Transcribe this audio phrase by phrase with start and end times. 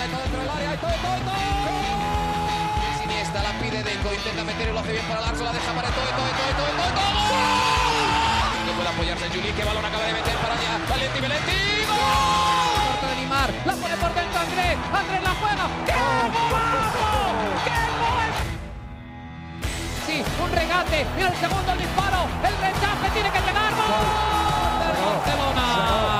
[0.00, 0.70] pelota dentro del área,
[3.40, 6.04] la pide Deco, intenta meter y lo hace bien para Larso, la deja para todo,
[6.04, 7.12] todo, todo, todo, todo, todo.
[8.66, 10.78] No puede apoyarse Juli, que balón acaba de meter para allá.
[10.88, 13.08] Valenti, Valenti, ¡gol!
[13.08, 15.64] De Neymar, la pone por dentro Andrés, Andrés la juega.
[15.86, 17.06] ¡Qué golazo!
[17.64, 18.30] ¡Qué gol!
[20.06, 23.72] Sí, un regate, mira el segundo el disparo, el rechace tiene que llegar.
[25.00, 26.19] Barcelona.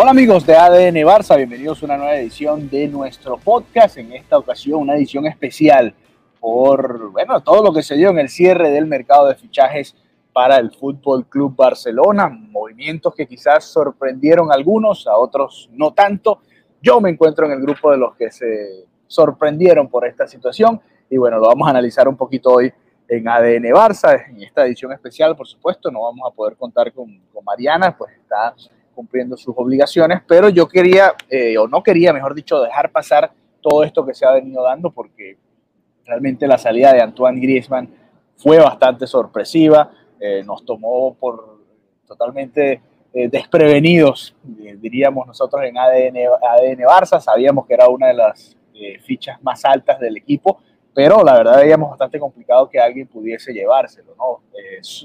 [0.00, 3.98] Hola amigos de ADN Barça, bienvenidos a una nueva edición de nuestro podcast.
[3.98, 5.92] En esta ocasión una edición especial
[6.38, 9.96] por bueno, todo lo que se dio en el cierre del mercado de fichajes
[10.32, 16.42] para el Fútbol Club Barcelona, movimientos que quizás sorprendieron a algunos, a otros no tanto.
[16.80, 20.80] Yo me encuentro en el grupo de los que se sorprendieron por esta situación
[21.10, 22.72] y bueno, lo vamos a analizar un poquito hoy
[23.08, 27.20] en ADN Barça, en esta edición especial, por supuesto, no vamos a poder contar con,
[27.32, 28.54] con Mariana, pues está
[28.98, 33.84] cumpliendo sus obligaciones, pero yo quería, eh, o no quería, mejor dicho, dejar pasar todo
[33.84, 35.36] esto que se ha venido dando, porque
[36.04, 37.88] realmente la salida de Antoine Griezmann
[38.36, 41.60] fue bastante sorpresiva, eh, nos tomó por
[42.08, 42.80] totalmente
[43.14, 48.56] eh, desprevenidos, eh, diríamos nosotros en ADN, ADN Barça, sabíamos que era una de las
[48.74, 50.58] eh, fichas más altas del equipo,
[50.92, 54.40] pero la verdad veíamos bastante complicado que alguien pudiese llevárselo, ¿no?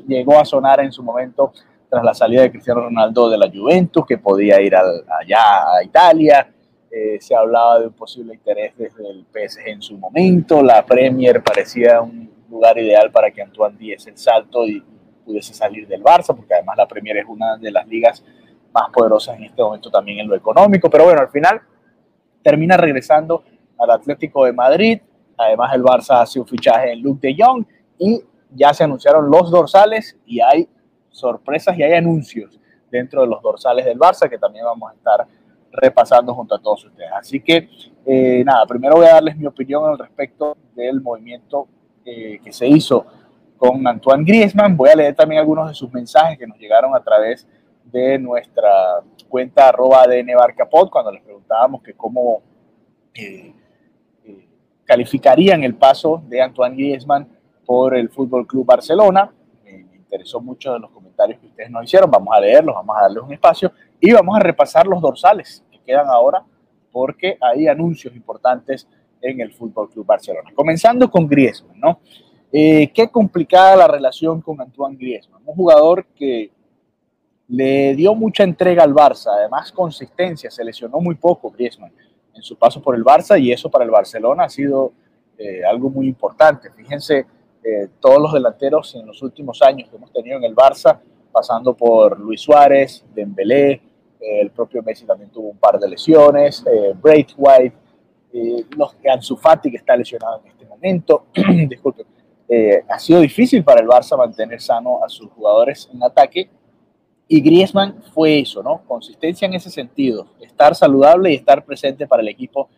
[0.08, 1.54] llegó a sonar en su momento
[1.94, 5.84] tras la salida de Cristiano Ronaldo de la Juventus, que podía ir al, allá a
[5.84, 6.52] Italia.
[6.90, 10.64] Eh, se hablaba de un posible interés desde el PSG en su momento.
[10.64, 14.84] La Premier parecía un lugar ideal para que Antoine diese el salto y
[15.24, 18.26] pudiese salir del Barça, porque además la Premier es una de las ligas
[18.74, 20.90] más poderosas en este momento también en lo económico.
[20.90, 21.62] Pero bueno, al final
[22.42, 23.44] termina regresando
[23.78, 25.00] al Atlético de Madrid.
[25.38, 27.64] Además, el Barça hace un fichaje en Luke de Jong
[28.00, 30.68] y ya se anunciaron los dorsales y hay
[31.14, 32.60] sorpresas y hay anuncios
[32.92, 35.28] dentro de los dorsales del Barça que también vamos a estar
[35.72, 37.10] repasando junto a todos ustedes.
[37.14, 37.70] Así que,
[38.06, 41.68] eh, nada, primero voy a darles mi opinión al respecto del movimiento
[42.06, 43.06] eh, que se hizo
[43.58, 44.76] con Antoine Griezmann.
[44.76, 47.48] Voy a leer también algunos de sus mensajes que nos llegaron a través
[47.86, 50.06] de nuestra cuenta arroba
[50.38, 52.42] Barcapod cuando les preguntábamos que cómo
[53.16, 53.54] eh,
[54.86, 57.28] calificarían el paso de Antoine Griezmann
[57.66, 59.32] por el Fútbol Club Barcelona.
[60.14, 62.10] Interesó mucho de los comentarios que ustedes nos hicieron.
[62.12, 65.80] Vamos a leerlos, vamos a darles un espacio y vamos a repasar los dorsales que
[65.80, 66.44] quedan ahora
[66.92, 68.88] porque hay anuncios importantes
[69.20, 70.52] en el Fútbol Club Barcelona.
[70.54, 72.00] Comenzando con Griezmann, ¿no?
[72.52, 76.52] Eh, qué complicada la relación con Antoine Griezmann, un jugador que
[77.48, 81.92] le dio mucha entrega al Barça, además consistencia, se lesionó muy poco Griezmann
[82.36, 84.94] en su paso por el Barça y eso para el Barcelona ha sido
[85.36, 86.70] eh, algo muy importante.
[86.72, 87.26] Fíjense,
[87.64, 91.00] eh, todos los delanteros en los últimos años que hemos tenido en el Barça,
[91.32, 93.82] pasando por Luis Suárez, Dembélé, eh,
[94.42, 97.84] el propio Messi también tuvo un par de lesiones, eh, Braithwaite,
[98.34, 101.28] eh, los que Ansu Fati que está lesionado en este momento,
[101.68, 102.08] disculpen,
[102.50, 106.50] eh, ha sido difícil para el Barça mantener sano a sus jugadores en ataque
[107.28, 108.82] y Griezmann fue eso, ¿no?
[108.88, 112.70] Consistencia en ese sentido, estar saludable y estar presente para el equipo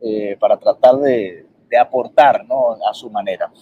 [0.00, 2.76] eh, para tratar de, de aportar, ¿no?
[2.88, 3.52] A su manera.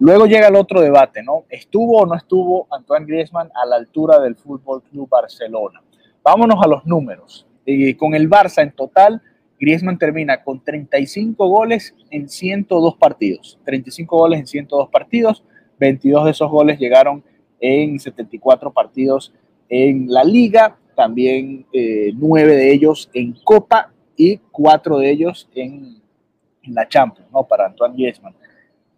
[0.00, 1.44] Luego llega el otro debate, ¿no?
[1.48, 5.82] ¿Estuvo o no estuvo Antoine Griezmann a la altura del Fútbol Club Barcelona?
[6.22, 7.46] Vámonos a los números.
[7.66, 9.20] Eh, con el Barça en total,
[9.58, 13.58] Griezmann termina con 35 goles en 102 partidos.
[13.64, 15.42] 35 goles en 102 partidos.
[15.80, 17.24] 22 de esos goles llegaron
[17.60, 19.32] en 74 partidos
[19.68, 20.78] en la liga.
[20.94, 26.00] También eh, 9 de ellos en Copa y 4 de ellos en,
[26.62, 27.44] en la Champions, ¿no?
[27.44, 28.34] Para Antoine Griezmann.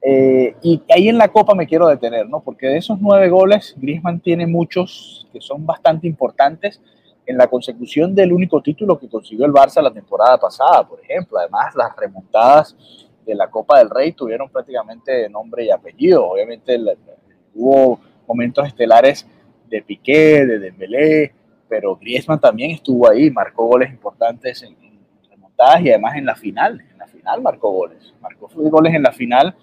[0.03, 2.41] Eh, y ahí en la Copa me quiero detener, ¿no?
[2.41, 6.81] Porque de esos nueve goles, Griezmann tiene muchos que son bastante importantes
[7.27, 11.39] en la consecución del único título que consiguió el Barça la temporada pasada, por ejemplo.
[11.39, 12.77] Además, las remontadas
[13.27, 16.27] de la Copa del Rey tuvieron prácticamente nombre y apellido.
[16.27, 16.79] Obviamente
[17.55, 19.27] hubo momentos estelares
[19.69, 21.35] de Piqué, de Dembélé,
[21.69, 24.99] pero Griezmann también estuvo ahí, marcó goles importantes en, en
[25.31, 26.81] remontadas y además en la final.
[26.91, 28.15] En la final marcó goles.
[28.21, 29.55] Marcó goles en la final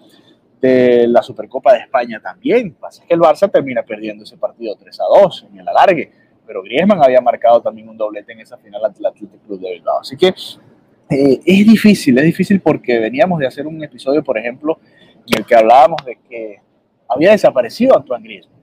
[0.60, 2.74] de la Supercopa de España también.
[2.74, 6.10] Pasa que el Barça termina perdiendo ese partido 3 a 2 en el alargue,
[6.46, 9.72] pero Griezmann había marcado también un doblete en esa final ante el Athletic Club de
[9.72, 10.00] Bilbao.
[10.00, 14.78] Así que eh, es difícil, es difícil porque veníamos de hacer un episodio, por ejemplo,
[15.26, 16.60] en el que hablábamos de que
[17.08, 18.60] había desaparecido Antoine Griezmann,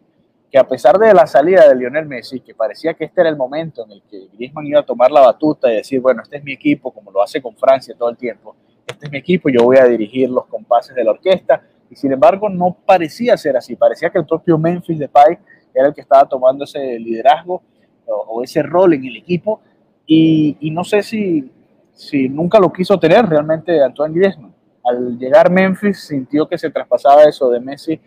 [0.51, 3.35] que a pesar de la salida de Lionel Messi, que parecía que este era el
[3.35, 6.43] momento en el que Griezmann iba a tomar la batuta y decir, bueno, este es
[6.43, 8.55] mi equipo, como lo hace con Francia todo el tiempo,
[8.85, 12.11] este es mi equipo, yo voy a dirigir los compases de la orquesta, y sin
[12.11, 15.37] embargo no parecía ser así, parecía que el propio Memphis Depay
[15.73, 17.61] era el que estaba tomando ese liderazgo
[18.07, 19.61] o, ese rol en el equipo.
[20.05, 21.51] Y, y, no sé si,
[21.91, 24.53] si nunca lo quiso tener realmente Antoine Griezmann.
[24.83, 27.99] Al llegar Memphis sintió que se traspasaba eso de Messi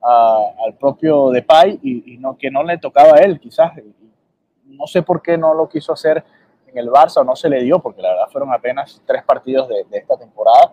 [0.00, 3.72] al propio Depay y, y, no, que no le tocaba a él quizás.
[4.64, 6.24] No sé por qué no lo quiso hacer
[6.66, 9.68] en el Barça o no se le dio, porque la verdad fueron apenas tres partidos
[9.68, 10.72] de, de esta temporada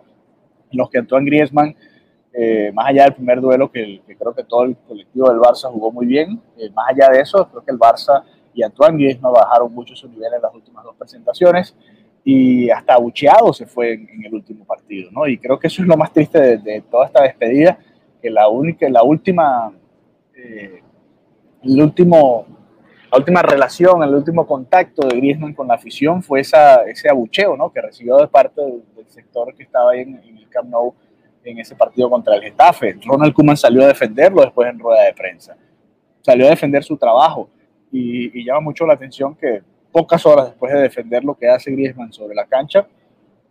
[0.72, 1.76] en los que Antoine Griezmann
[2.32, 5.90] eh, más allá del primer duelo que, creo que todo el colectivo del Barça jugó
[5.90, 8.22] muy bien, eh, más allá de eso, creo que el Barça
[8.54, 11.74] y Antoine Griezmann bajaron mucho su nivel en las últimas dos presentaciones
[12.24, 15.26] y hasta abucheado se fue en, el último partido, ¿no?
[15.26, 17.78] Y creo que eso es lo más triste de, toda esta despedida,
[18.22, 19.72] que la única, la última,
[20.34, 20.82] eh,
[21.62, 22.46] el último,
[23.10, 27.56] la última relación, el último contacto de Griezmann con la afición fue esa, ese abucheo,
[27.56, 27.72] ¿no?
[27.72, 30.94] Que recibió de parte del, sector que estaba ahí en, en el Camp Nou
[31.44, 32.98] en ese partido contra el Getafe.
[33.04, 35.56] Ronald Koeman salió a defenderlo después en rueda de prensa.
[36.22, 37.48] Salió a defender su trabajo
[37.90, 42.12] y, llama mucho la atención que pocas horas después de defender lo que hace Griezmann
[42.12, 42.86] sobre la cancha,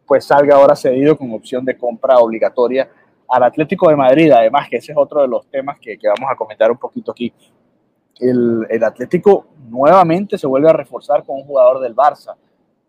[0.06, 2.90] pues salga ahora cedido con opción de compra obligatoria
[3.28, 4.32] al Atlético de Madrid.
[4.32, 7.12] Además, que ese es otro de los temas que, que vamos a comentar un poquito
[7.12, 7.34] aquí.
[8.20, 12.36] El, el, Atlético nuevamente se vuelve a reforzar con un jugador del Barça.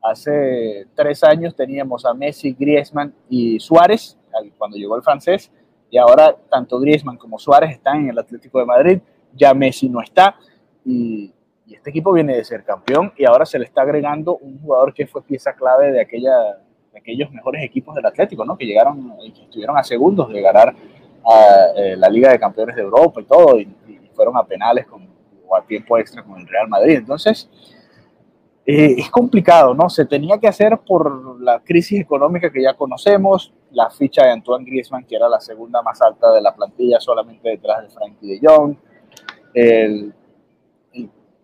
[0.02, 4.17] Hace tres años teníamos a Messi, Griezmann y Suárez,
[4.56, 5.50] cuando llegó el francés,
[5.90, 9.00] y ahora tanto Griezmann como Suárez están en el Atlético de Madrid,
[9.34, 10.36] ya Messi no está,
[10.84, 11.32] y,
[11.70, 15.06] este equipo viene de ser campeón, y ahora se le está agregando un jugador que
[15.06, 16.58] fue pieza clave de, aquella,
[16.92, 18.58] de aquellos mejores equipos del Atlético, ¿no?
[18.58, 20.74] que llegaron y que estuvieron a segundos de ganar
[21.24, 23.68] a, eh, la Liga de Campeones de Europa y todo, y,
[24.12, 25.08] fueron a penales con,
[25.46, 26.96] o a tiempo extra con el Real Madrid.
[26.96, 27.48] Entonces,
[28.66, 29.88] eh, es complicado, ¿no?
[29.88, 34.64] Se tenía que hacer por la crisis económica que ya conocemos, la ficha de Antoine
[34.64, 38.40] Griezmann, que era la segunda más alta de la plantilla, solamente detrás de Frankie de
[38.42, 38.76] Jong.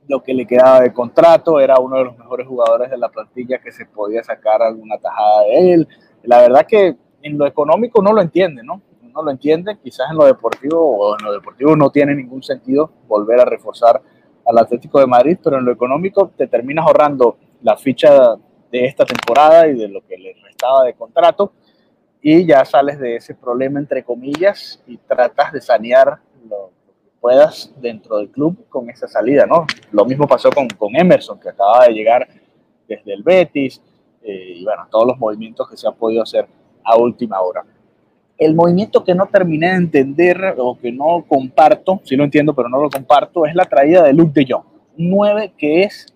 [0.08, 3.58] lo que le quedaba de contrato era uno de los mejores jugadores de la plantilla
[3.58, 5.88] que se podía sacar alguna tajada de él.
[6.22, 8.82] La verdad que en lo económico no lo entiende, ¿no?
[9.12, 12.90] No lo entiende, quizás en lo deportivo o en lo deportivo no tiene ningún sentido
[13.08, 14.00] volver a reforzar
[14.46, 18.36] al Atlético de Madrid, pero en lo económico te terminas ahorrando la ficha
[18.70, 21.52] de esta temporada y de lo que le restaba de contrato
[22.22, 26.70] y ya sales de ese problema entre comillas y tratas de sanear lo,
[27.02, 29.66] que puedas dentro del club con esa salida, ¿no?
[29.92, 32.26] Lo mismo pasó con, con Emerson, que acaba de llegar
[32.88, 33.80] desde el Betis
[34.22, 36.48] eh, y bueno, todos los movimientos que se han podido hacer
[36.82, 37.64] a última hora.
[38.38, 42.68] El movimiento que no terminé de entender o que no comparto, sí lo entiendo, pero
[42.68, 44.64] no lo comparto, es la traída de Luke de Jong,
[44.98, 46.06] un 9 que es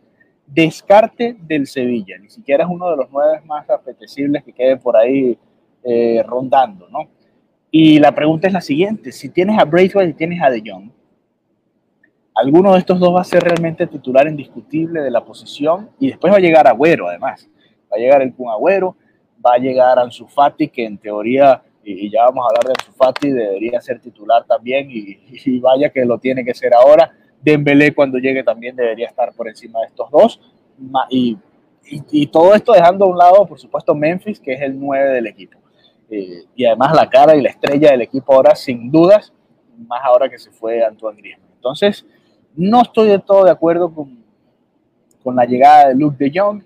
[0.46, 4.96] descarte del Sevilla, ni siquiera es uno de los nueve más apetecibles que quede por
[4.96, 5.38] ahí
[5.84, 7.08] eh, rondando, ¿no?
[7.70, 10.90] Y la pregunta es la siguiente, si tienes a Braithwaite y tienes a De Jong,
[12.34, 15.90] ¿alguno de estos dos va a ser realmente titular indiscutible de la posición?
[16.00, 17.48] Y después va a llegar Agüero, además,
[17.90, 18.96] va a llegar el Kun Agüero,
[19.44, 21.62] va a llegar Ansu Fati, que en teoría
[21.92, 26.04] y, ya vamos a hablar de Ansu Fati, debería ser titular también y, vaya que
[26.04, 27.12] lo tiene que ser ahora.
[27.40, 30.40] Dembélé cuando llegue también debería estar por encima de estos dos
[31.08, 31.38] y,
[32.10, 35.26] y, todo esto dejando a un lado, por supuesto, Memphis, que es el 9 del
[35.26, 35.58] equipo.
[36.10, 39.32] Eh, y además la cara y la estrella del equipo ahora, sin dudas,
[39.86, 41.50] más ahora que se fue Antoine Griezmann.
[41.54, 42.04] Entonces,
[42.56, 44.22] no estoy de todo de acuerdo con,
[45.22, 46.62] con la llegada de Luke de Jong.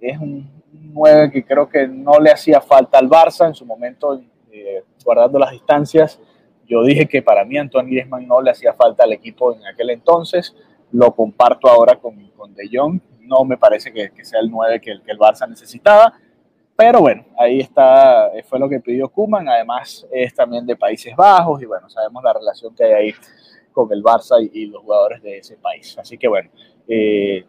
[0.00, 4.20] Es un 9 que creo que no le hacía falta al Barça en su momento
[4.60, 6.20] eh, guardando las distancias.
[6.68, 9.90] Yo dije que para mí Antoine Griezmann no le hacía falta al equipo en aquel
[9.90, 10.54] entonces.
[10.92, 13.00] Lo comparto ahora con, con De Jong.
[13.20, 16.12] No me parece que, sea el 9 que, el Barça necesitaba.
[16.76, 19.48] Pero bueno, ahí está, eh, fue lo que pidió Kuman.
[19.48, 23.14] Además, es también de Países Bajos y bueno, sabemos la relación que hay ahí
[23.72, 25.96] con el Barça y, los jugadores de ese país.
[25.98, 26.50] Así que bueno,
[26.86, 27.44] eh,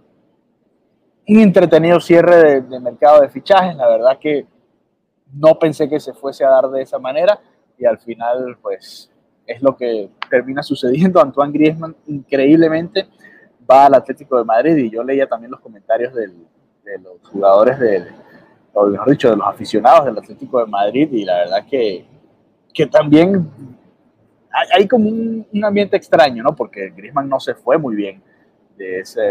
[1.27, 3.75] un entretenido cierre de, de mercado de fichajes.
[3.75, 4.45] La verdad que
[5.33, 7.39] no pensé que se fuese a dar de esa manera
[7.77, 9.11] y al final pues
[9.45, 11.21] es lo que termina sucediendo.
[11.21, 13.07] Antoine Griezmann increíblemente
[13.69, 16.27] va al Atlético de Madrid y yo leía también los comentarios de
[16.99, 18.03] los jugadores, de,
[18.73, 22.05] o mejor dicho, de los aficionados del Atlético de Madrid y la verdad que,
[22.73, 23.47] que también
[24.73, 26.55] hay, como un, ambiente extraño, ¿no?
[26.55, 28.21] Porque Griezmann no se fue muy bien
[28.75, 29.21] de, ese,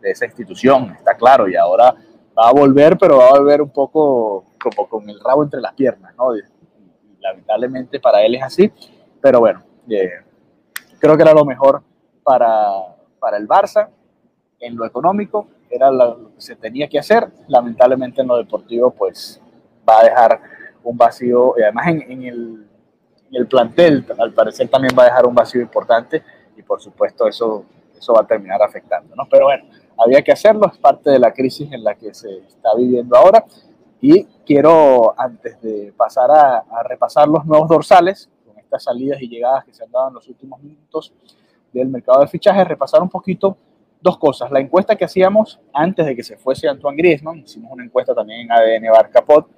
[0.00, 1.94] de esa institución, está claro, y ahora
[2.36, 5.74] va a volver, pero va a volver un poco como con el rabo entre las
[5.74, 6.36] piernas, ¿no?
[6.36, 6.40] Y,
[7.20, 8.70] lamentablemente para él es así,
[9.20, 10.10] pero bueno, eh,
[10.98, 11.82] creo que era lo mejor
[12.22, 13.88] para, para el Barça,
[14.60, 19.40] en lo económico, era lo que se tenía que hacer, lamentablemente en lo deportivo pues
[19.88, 20.40] va a dejar
[20.82, 22.22] un vacío, y además en,
[23.30, 26.22] el, plantel al parecer también va a dejar un vacío importante
[26.56, 27.64] y por supuesto eso
[27.96, 29.24] eso va a terminar afectando, ¿no?
[29.30, 29.64] Pero bueno,
[29.98, 33.44] había que hacerlo, es parte de la crisis en la que se está viviendo ahora.
[34.06, 39.28] Y quiero, antes de pasar a, a repasar los nuevos dorsales, con estas salidas y
[39.28, 41.10] llegadas que se han dado en los últimos minutos
[41.72, 43.56] del mercado de fichajes, repasar un poquito
[44.02, 44.50] dos cosas.
[44.50, 48.40] La encuesta que hacíamos antes de que se fuese Antoine Griezmann, hicimos una encuesta también
[48.42, 49.48] en ADN Barcapot,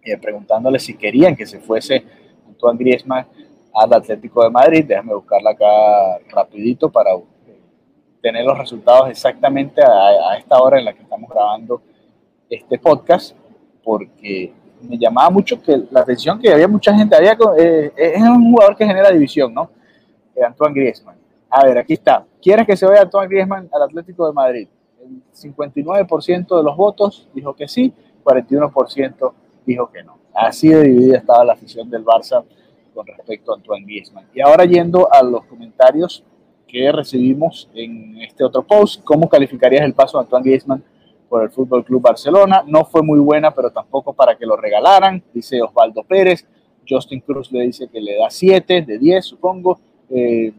[0.00, 2.04] eh, preguntándole si querían que se fuese
[2.46, 3.26] Antoine Griezmann
[3.74, 4.84] al Atlético de Madrid.
[4.86, 7.10] Déjame buscarla acá rapidito para
[8.20, 11.82] tener los resultados exactamente a, esta hora en la que estamos grabando
[12.48, 13.34] este podcast,
[13.84, 18.50] porque me llamaba mucho que la atención que había mucha gente, había, eh, es un
[18.50, 19.70] jugador que genera división, ¿no?
[20.44, 21.16] Antoine Griezmann.
[21.50, 22.24] A ver, aquí está.
[22.40, 24.68] ¿Quieres que se vaya Antoine Griezmann al Atlético de Madrid?
[25.00, 27.92] El 59% de los votos dijo que sí,
[28.24, 29.32] 41%
[29.66, 30.18] dijo que no.
[30.34, 32.42] Así de dividida estaba la afición del Barça
[32.94, 34.26] con respecto a Antoine Griezmann.
[34.34, 36.24] Y ahora yendo a los comentarios
[36.66, 40.82] que recibimos en este otro post, ¿cómo calificarías el paso de Antoine Griezmann
[41.32, 42.62] por el Fútbol Club Barcelona?
[42.66, 46.46] No fue muy buena, pero tampoco para que lo regalaran, dice Osvaldo Pérez.
[46.86, 49.80] Justin Cruz le dice que le da 7 de 10, supongo.
[50.10, 50.52] Eh,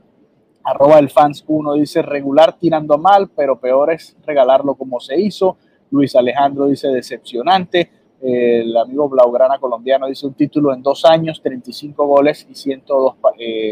[0.64, 5.58] arroba el fans 1 dice regular tirando mal, pero peor es regalarlo como se hizo.
[5.92, 7.92] Luis Alejandro dice decepcionante.
[8.20, 13.18] El amigo Blaugrana colombiano dice un título en dos años, 35 goles y 102,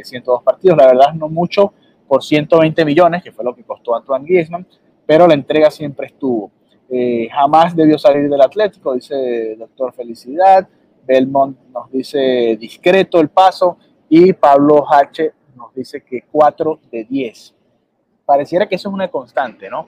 [0.03, 0.77] 102 eh, partidos.
[0.77, 1.73] La verdad no mucho
[2.07, 4.67] por 120 millones, que fue lo que costó Antoine Griezmann,
[5.07, 6.51] pero la entrega siempre estuvo.
[7.31, 10.67] Jamás debió salir del Atlético, dice el doctor Felicidad.
[11.05, 13.77] Belmont nos dice discreto el paso
[14.09, 17.55] y Pablo H nos dice que 4 de 10.
[18.25, 19.87] Pareciera que eso es una constante, ¿no?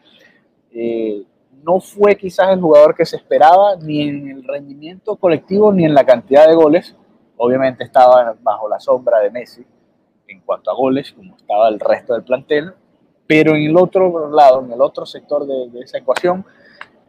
[0.72, 1.24] Eh,
[1.64, 5.94] no fue quizás el jugador que se esperaba ni en el rendimiento colectivo ni en
[5.94, 6.96] la cantidad de goles.
[7.38, 9.66] Obviamente estaba bajo la sombra de Messi
[10.28, 12.74] en cuanto a goles, como estaba el resto del plantel,
[13.28, 16.46] pero en el otro lado, en el otro sector de, esa ecuación,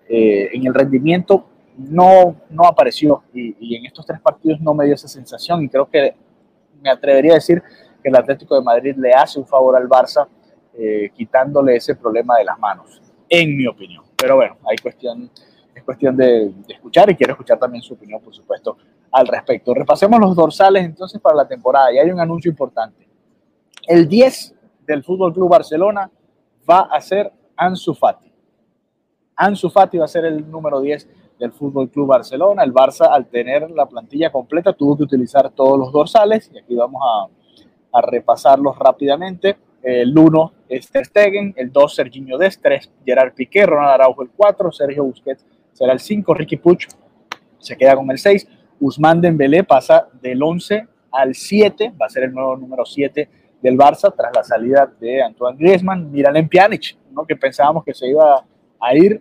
[0.08, 1.46] eh, en el rendimiento
[1.76, 5.68] no, no apareció y, y, en estos tres partidos no me dio esa sensación y
[5.68, 6.14] creo que
[6.80, 7.62] me atrevería a decir
[8.02, 10.28] que el Atlético de Madrid le hace un favor al Barça
[10.76, 14.02] eh, quitándole ese problema de las manos, en mi opinión.
[14.16, 15.30] Pero bueno, hay cuestión,
[15.72, 18.76] es cuestión de, escuchar y quiero escuchar también su opinión, por supuesto,
[19.12, 19.72] al respecto.
[19.72, 23.06] Repasemos los dorsales entonces para la temporada y hay un anuncio importante.
[23.86, 26.10] El 10 del Fútbol Club Barcelona
[26.68, 28.33] va a ser Ansu Fati.
[29.36, 32.62] Ansu Fati va a ser el número 10 del Fútbol Club Barcelona.
[32.62, 36.74] El Barça, al tener la plantilla completa, tuvo que utilizar todos los dorsales y aquí
[36.74, 37.28] vamos a
[37.94, 39.56] a repasarlos rápidamente.
[39.82, 44.30] El 1 es Ter Stegen, el 2 Serginho Dest, 3 Gerard Piqué, Ronald Araujo el
[44.30, 46.88] 4, Sergio Busquets será el 5, Ricky Puch
[47.58, 48.48] se queda con el 6,
[48.80, 53.28] Usman Dembélé pasa del 11 al 7, va a ser el nuevo número 7
[53.62, 57.24] del Barça tras la salida de Antoine Griezmann, Miralem Pjanic, ¿no?
[57.24, 58.44] que pensábamos que se iba
[58.86, 59.20] a ir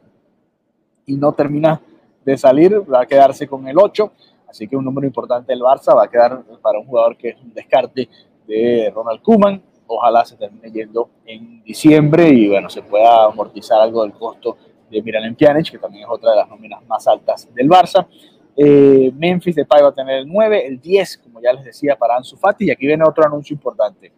[1.06, 1.82] y no termina
[2.24, 4.12] de salir, va a quedarse con el 8,
[4.48, 7.42] así que un número importante del Barça va a quedar para un jugador que es
[7.42, 8.08] un descarte
[8.48, 9.62] de Ronald Kuman.
[9.88, 14.58] Ojalá se termine yendo en diciembre y bueno, se pueda amortizar algo del costo
[14.90, 18.08] de Miralem Pjanic, que también es otra de las nóminas más altas del Barça.
[18.56, 22.16] Eh, Memphis Depay va a tener el 9, el 10, como ya les decía, para
[22.16, 22.66] Ansu Fati.
[22.66, 24.12] Y aquí viene otro anuncio importante.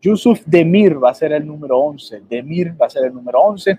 [0.00, 2.22] Yusuf Demir va a ser el número 11.
[2.28, 3.78] Demir va a ser el número 11.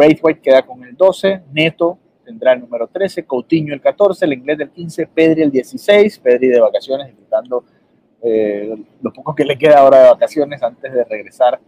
[0.00, 1.42] Braithwaite queda con el 12.
[1.52, 3.26] Neto tendrá el número 13.
[3.26, 4.24] Coutinho el 14.
[4.24, 5.06] El inglés del 15.
[5.08, 6.18] Pedri el 16.
[6.20, 7.64] Pedri de vacaciones, disfrutando
[8.22, 11.60] eh, lo poco que le queda ahora de vacaciones antes de regresar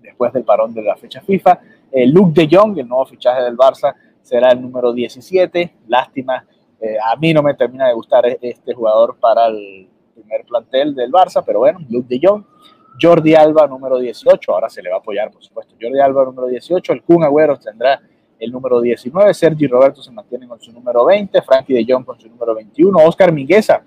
[0.00, 1.60] después del parón de la fecha FIFA.
[1.92, 5.72] Eh, Luke de Jong, el nuevo fichaje del Barça, será el número 17.
[5.86, 6.44] Lástima,
[6.80, 10.96] eh, a mí no me termina de gustar e-, este jugador para el primer plantel
[10.96, 12.44] del Barça, pero bueno, Luke de Jong.
[13.00, 15.74] Jordi Alba, número 18, ahora se le va a apoyar, por supuesto.
[15.80, 16.92] Jordi Alba, número 18.
[16.92, 18.00] El Kun Agüero tendrá
[18.38, 19.32] el número 19.
[19.34, 21.42] Sergi Roberto se mantiene con su número 20.
[21.42, 22.98] Frankie de Jong con su número 21.
[22.98, 23.82] Oscar Mingueza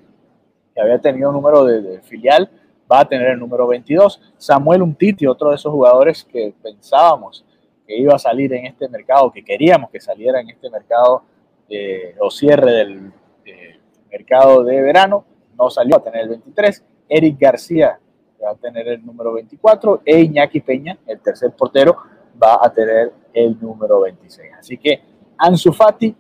[0.76, 2.50] que había tenido un número de, filial,
[2.92, 4.22] va a tener el número 22.
[4.38, 7.46] Samuel Umtiti, otro de esos jugadores que pensábamos
[7.88, 11.24] que iba a salir en este mercado, que queríamos que saliera en este mercado
[11.70, 13.12] eh, o cierre del
[14.12, 15.26] mercado de verano,
[15.58, 16.84] no salió a tener el 23.
[17.08, 18.00] Eric García
[18.46, 21.98] va a tener el número 24 e Iñaki Peña, el tercer portero,
[22.42, 24.52] va a tener el número 26.
[24.60, 25.02] Así que
[25.38, 26.16] Ansu Fati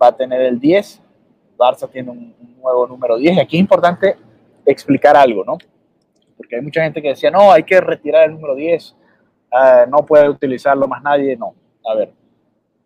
[0.00, 1.02] va a tener el 10,
[1.56, 3.36] Barça tiene un, nuevo número 10.
[3.36, 4.16] Y aquí es importante
[4.66, 5.58] explicar algo, ¿no?
[6.36, 8.96] Porque hay mucha gente que decía, no, hay que retirar el número 10,
[9.52, 11.36] ah, no puede utilizarlo más nadie.
[11.36, 11.54] No,
[11.88, 12.12] a ver,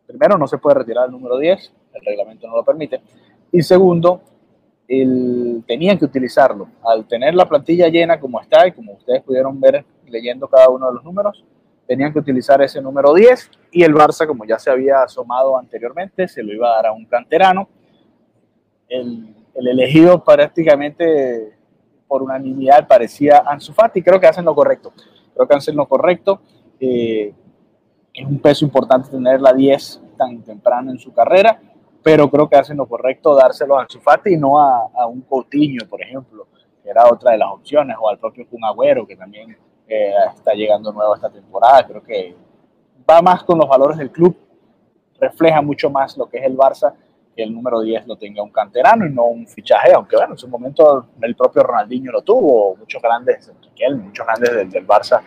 [0.07, 3.01] primero no se puede retirar el número 10, el reglamento no lo permite.
[3.51, 4.23] Y segundo,
[5.01, 6.69] el, tenían que utilizarlo.
[6.85, 10.89] Al tener la plantilla llena como está y como ustedes pudieron ver leyendo cada uno
[10.89, 11.45] de los números,
[11.87, 16.29] tenían que utilizar ese número 10 y el Barça, como ya se había asomado anteriormente,
[16.29, 17.69] se lo iba a dar a un canterano.
[18.87, 21.55] El, el elegido prácticamente
[22.07, 24.93] por unanimidad parecía Ansu Fati, creo que hacen lo correcto,
[25.35, 26.43] creo que hacen lo correcto.
[26.79, 27.33] Eh,
[28.13, 31.59] es un peso importante tener la 10 tan temprano en su carrera,
[32.03, 35.23] pero creo que hacen lo correcto dárselo a Ansu Fati y no a, a un
[35.23, 36.47] Coutinho, por ejemplo,
[36.83, 39.57] que era otra de las opciones, o al propio Kun Agüero, que también
[39.89, 41.87] eh, está llegando nuevo esta temporada.
[41.87, 42.35] Creo que
[43.09, 44.37] va más con los valores del club,
[45.21, 46.93] refleja mucho más lo que es el Barça
[47.35, 50.39] que el número 10 lo tenga un canterano y no un fichaje, aunque bueno, en
[50.39, 53.51] su momento el propio Ronaldinho lo tuvo, muchos grandes,
[53.97, 55.23] muchos grandes del, Barça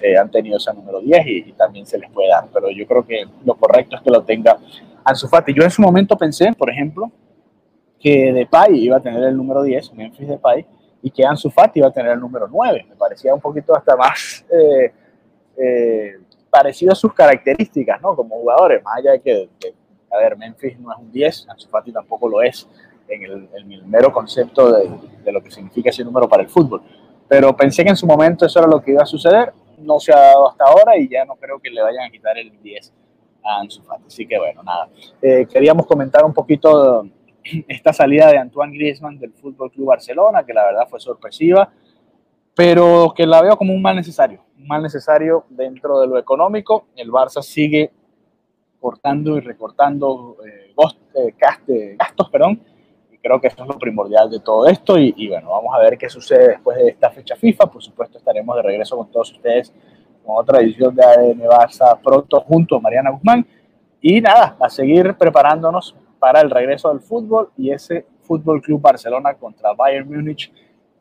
[0.00, 2.86] eh, han tenido ese número 10 y, y, también se les puede dar, pero yo
[2.86, 4.56] creo que lo correcto es que lo tenga
[5.04, 5.54] Ansu Fati.
[5.54, 7.10] Yo en su momento pensé, por ejemplo,
[7.98, 10.66] que Depay iba a tener el número 10, Memphis Depay,
[11.02, 12.86] y que Ansu Fati iba a tener el número 9.
[12.88, 14.92] Me parecía un poquito hasta más eh,
[15.56, 16.18] eh,
[16.50, 18.14] parecido a sus características, ¿no?
[18.16, 19.48] Como jugadores, más allá de que,
[20.10, 22.68] a ver, Memphis no es un 10, Ansu Fati tampoco lo es
[23.08, 24.90] en el, en el mero concepto de,
[25.24, 26.82] de, lo que significa ese número para el fútbol.
[27.28, 30.12] Pero pensé que en su momento eso era lo que iba a suceder, no se
[30.12, 32.92] ha dado hasta ahora y ya no creo que le vayan a quitar el 10
[33.42, 34.04] a Ansu Fati.
[34.06, 34.88] Así que bueno, nada.
[35.20, 37.06] Eh, queríamos comentar un poquito
[37.68, 41.72] esta salida de Antoine Griezmann del Fútbol Club Barcelona, que la verdad fue sorpresiva,
[42.54, 46.86] pero que la veo como un mal necesario, un mal necesario dentro de lo económico.
[46.96, 47.90] El Barça sigue
[48.80, 52.60] cortando y recortando eh, gastos, gastos, perdón,
[53.22, 54.98] creo que eso es lo primordial de todo esto.
[54.98, 57.66] Y, y, bueno, vamos a ver qué sucede después de esta fecha FIFA.
[57.66, 59.72] Por supuesto, estaremos de regreso con todos ustedes
[60.36, 63.46] otra edición de ADN Barça pronto junto a Mariana Guzmán.
[64.00, 69.34] Y nada, a seguir preparándonos para el regreso del fútbol y ese Fútbol Club Barcelona
[69.34, 70.52] contra Bayern Múnich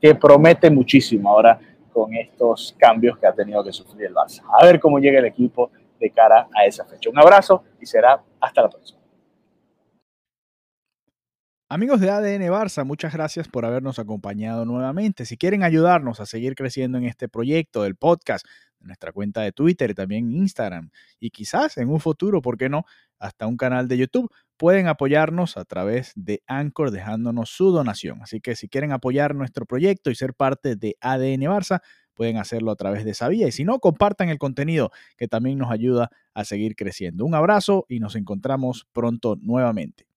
[0.02, 1.60] que promete muchísimo ahora
[1.92, 4.42] con estos cambios que ha tenido que sufrir el Barça.
[4.60, 7.10] A ver cómo llega el equipo de cara a esa fecha.
[7.10, 9.00] Un abrazo y será hasta la próxima.
[11.72, 15.26] Amigos de ADN Barça, muchas gracias por habernos acompañado nuevamente.
[15.26, 18.44] Si quieren ayudarnos a seguir creciendo en este proyecto del podcast,
[18.82, 22.86] nuestra cuenta de Twitter también Instagram, y quizás en un futuro, ¿por qué no?,
[23.20, 28.22] hasta un canal de YouTube, pueden apoyarnos a través de Anchor dejándonos su donación.
[28.22, 31.82] Así que si quieren apoyar nuestro proyecto y ser parte de ADN Barça,
[32.14, 33.48] pueden hacerlo a través de esa vía.
[33.48, 37.26] Y si no, compartan el contenido que también nos ayuda a seguir creciendo.
[37.26, 40.09] Un abrazo y nos encontramos pronto nuevamente.